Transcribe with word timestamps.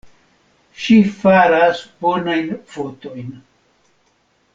Ŝi 0.85 0.95
faras 1.17 1.83
bonajn 2.05 2.49
fotojn. 2.77 3.29